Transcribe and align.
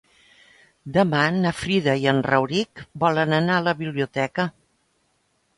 Demà 0.95 1.19
na 1.35 1.51
Frida 1.57 1.95
i 2.05 2.09
en 2.13 2.21
Rauric 2.29 2.83
volen 3.05 3.39
anar 3.41 3.59
a 3.61 3.67
la 3.69 3.77
biblioteca. 3.85 4.49